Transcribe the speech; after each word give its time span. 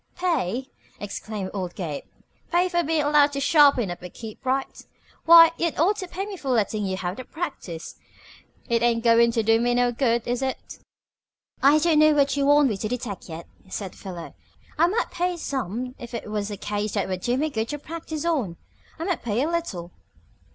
"Pay!" 0.17 0.71
exclaimed 0.99 1.51
old 1.53 1.75
Gabe. 1.75 2.05
"Pay 2.51 2.69
for 2.69 2.81
bein' 2.81 3.05
allowed 3.05 3.33
to 3.33 3.39
sharpen 3.39 3.91
up 3.91 4.01
and 4.01 4.11
keep 4.11 4.41
bright? 4.41 4.87
Why, 5.25 5.51
you'd 5.59 5.77
ought 5.77 5.97
to 5.97 6.07
pay 6.07 6.25
me 6.25 6.37
for 6.37 6.49
lettin' 6.49 6.87
you 6.87 6.97
have 6.97 7.17
the 7.17 7.23
practice. 7.23 7.99
It 8.67 8.81
ain't 8.81 9.03
goin' 9.03 9.29
to 9.33 9.43
do 9.43 9.59
me 9.61 9.75
no 9.75 9.91
good, 9.91 10.27
is 10.27 10.41
it?" 10.41 10.79
"I 11.61 11.77
don't 11.77 11.99
know 11.99 12.13
what 12.15 12.35
you 12.35 12.47
want 12.47 12.69
me 12.69 12.77
to 12.77 12.87
detect 12.87 13.29
yet," 13.29 13.45
said 13.69 13.95
Philo. 13.95 14.33
"I 14.75 14.87
might 14.87 15.11
pay 15.11 15.37
some 15.37 15.93
if 15.99 16.15
it 16.15 16.31
was 16.31 16.49
a 16.49 16.57
case 16.57 16.93
that 16.93 17.07
would 17.07 17.21
do 17.21 17.37
me 17.37 17.51
good 17.51 17.69
to 17.69 17.77
practice 17.77 18.25
on. 18.25 18.57
I 18.97 19.03
might 19.03 19.21
pay 19.21 19.43
a 19.43 19.47
little." 19.47 19.91